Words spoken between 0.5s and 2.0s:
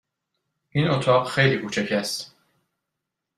این اتاق خیلی کوچک